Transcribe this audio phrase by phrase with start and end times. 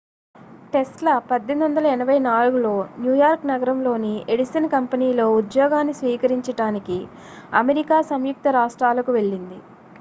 [0.73, 2.71] Tesla 1884లో
[3.01, 6.99] New York నగరంలోని Edison కంపెనీలో ఉద్యోగాన్ని స్వీకరించడానికి
[7.61, 9.59] అమెరికా సంయుక్త రాష్ట్రాలకు వెళ్లింది